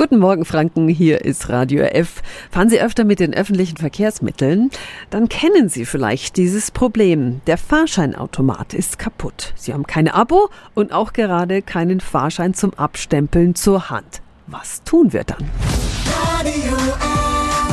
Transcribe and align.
Guten 0.00 0.18
Morgen, 0.18 0.46
Franken. 0.46 0.88
Hier 0.88 1.26
ist 1.26 1.50
Radio 1.50 1.82
F. 1.82 2.22
Fahren 2.50 2.70
Sie 2.70 2.80
öfter 2.80 3.04
mit 3.04 3.20
den 3.20 3.34
öffentlichen 3.34 3.76
Verkehrsmitteln? 3.76 4.70
Dann 5.10 5.28
kennen 5.28 5.68
Sie 5.68 5.84
vielleicht 5.84 6.38
dieses 6.38 6.70
Problem. 6.70 7.42
Der 7.46 7.58
Fahrscheinautomat 7.58 8.72
ist 8.72 8.98
kaputt. 8.98 9.52
Sie 9.56 9.74
haben 9.74 9.86
keine 9.86 10.14
Abo 10.14 10.48
und 10.72 10.94
auch 10.94 11.12
gerade 11.12 11.60
keinen 11.60 12.00
Fahrschein 12.00 12.54
zum 12.54 12.72
Abstempeln 12.72 13.54
zur 13.54 13.90
Hand. 13.90 14.22
Was 14.46 14.82
tun 14.84 15.12
wir 15.12 15.24
dann? 15.24 15.50
Radio 16.38 16.78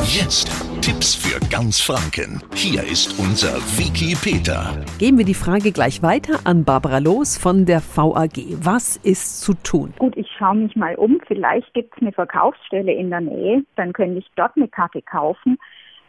Jetzt 0.04 0.50
Tipps 0.88 1.16
für 1.16 1.38
ganz 1.50 1.82
Franken. 1.82 2.42
Hier 2.56 2.82
ist 2.82 3.20
unser 3.20 3.58
Wiki 3.78 4.16
Peter. 4.16 4.86
Geben 5.00 5.18
wir 5.18 5.26
die 5.26 5.34
Frage 5.34 5.74
gleich 5.74 6.02
weiter 6.02 6.40
an 6.46 6.64
Barbara 6.64 7.00
Los 7.00 7.38
von 7.38 7.66
der 7.66 7.82
VAG. 7.82 8.56
Was 8.64 8.96
ist 8.96 9.42
zu 9.42 9.54
tun? 9.54 9.94
Gut, 10.00 10.16
ich 10.16 10.32
schaue 10.40 10.56
mich 10.56 10.78
mal 10.78 10.96
um. 10.96 11.20
Vielleicht 11.28 11.74
gibt 11.74 11.94
es 11.94 12.02
eine 12.02 12.14
Verkaufsstelle 12.14 12.94
in 12.94 13.10
der 13.10 13.20
Nähe. 13.20 13.66
Dann 13.76 13.92
könnte 13.92 14.20
ich 14.20 14.28
dort 14.38 14.56
eine 14.56 14.70
Karte 14.70 15.02
kaufen. 15.02 15.58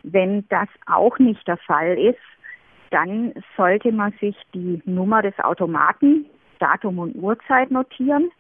Wenn 0.05 0.47
das 0.49 0.69
auch 0.87 1.19
nicht 1.19 1.45
der 1.49 1.57
Fall 1.57 1.99
ist, 1.99 2.23
dann 2.93 3.33
sollte 3.57 3.91
man 3.91 4.13
sich 4.21 4.37
die 4.55 4.80
Nummer 4.85 5.23
des 5.23 5.37
Automaten, 5.41 6.24
Datum 6.60 7.01
und 7.01 7.16
Uhrzeit 7.16 7.73
notieren 7.73 8.30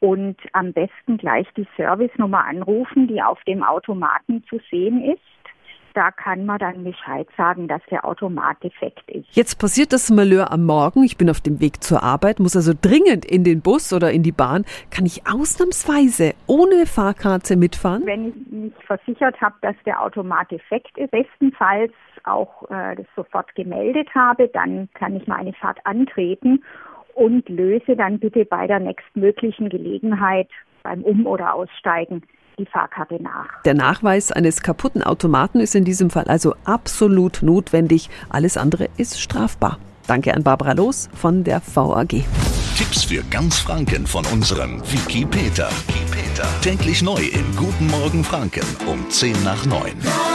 und 0.00 0.36
am 0.52 0.72
besten 0.72 1.16
gleich 1.16 1.46
die 1.56 1.66
Servicenummer 1.76 2.44
anrufen, 2.44 3.06
die 3.06 3.22
auf 3.22 3.42
dem 3.44 3.62
Automaten 3.62 4.42
zu 4.50 4.58
sehen 4.68 5.02
ist. 5.04 5.20
Da 5.94 6.10
kann 6.10 6.44
man 6.44 6.58
dann 6.58 6.82
Bescheid 6.82 7.28
sagen, 7.36 7.68
dass 7.68 7.80
der 7.88 8.04
Automat 8.04 8.60
defekt 8.64 9.08
ist. 9.08 9.28
Jetzt 9.30 9.60
passiert 9.60 9.92
das 9.92 10.10
Malheur 10.10 10.50
am 10.50 10.64
Morgen. 10.66 11.04
Ich 11.04 11.16
bin 11.16 11.30
auf 11.30 11.40
dem 11.40 11.60
Weg 11.60 11.84
zur 11.84 12.02
Arbeit, 12.02 12.40
muss 12.40 12.56
also 12.56 12.72
dringend 12.78 13.24
in 13.24 13.44
den 13.44 13.62
Bus 13.62 13.92
oder 13.92 14.10
in 14.10 14.24
die 14.24 14.32
Bahn. 14.32 14.64
Kann 14.90 15.06
ich 15.06 15.22
ausnahmsweise 15.28 16.34
ohne 16.48 16.86
Fahrkarte 16.86 17.56
mitfahren? 17.56 18.04
Wenn 18.06 18.28
ich 18.28 18.34
mich 18.50 18.72
versichert 18.84 19.40
habe, 19.40 19.54
dass 19.62 19.76
der 19.86 20.02
Automat 20.02 20.50
defekt 20.50 20.98
ist, 20.98 21.12
bestenfalls 21.12 21.92
auch 22.24 22.68
äh, 22.70 22.96
das 22.96 23.06
sofort 23.14 23.54
gemeldet 23.54 24.12
habe, 24.16 24.48
dann 24.48 24.88
kann 24.94 25.14
ich 25.14 25.28
meine 25.28 25.52
Fahrt 25.52 25.78
antreten 25.84 26.64
und 27.14 27.48
löse 27.48 27.94
dann 27.94 28.18
bitte 28.18 28.44
bei 28.44 28.66
der 28.66 28.80
nächstmöglichen 28.80 29.68
Gelegenheit 29.68 30.48
beim 30.82 31.02
Um- 31.02 31.26
oder 31.26 31.54
Aussteigen 31.54 32.22
die 32.58 32.66
Fahrkarte 32.66 33.22
nach. 33.22 33.62
Der 33.64 33.74
Nachweis 33.74 34.32
eines 34.32 34.62
kaputten 34.62 35.02
Automaten 35.02 35.60
ist 35.60 35.74
in 35.74 35.84
diesem 35.84 36.10
Fall 36.10 36.24
also 36.24 36.54
absolut 36.64 37.42
notwendig. 37.42 38.10
Alles 38.28 38.56
andere 38.56 38.88
ist 38.96 39.20
strafbar. 39.20 39.78
Danke 40.06 40.34
an 40.34 40.42
Barbara 40.42 40.72
Los 40.72 41.08
von 41.14 41.44
der 41.44 41.62
VAG. 41.74 42.24
Tipps 42.76 43.04
für 43.04 43.22
ganz 43.30 43.58
Franken 43.58 44.06
von 44.06 44.26
unserem 44.26 44.82
Wiki 44.92 45.24
Peter. 45.24 45.68
Wiki 45.86 46.04
Peter. 46.10 46.48
Täglich 46.60 47.02
neu 47.02 47.22
im 47.22 47.56
Guten 47.56 47.86
Morgen 47.86 48.24
Franken 48.24 48.66
um 48.86 49.08
10 49.08 49.44
nach 49.44 49.64
9. 49.64 49.92
Radio 50.02 50.33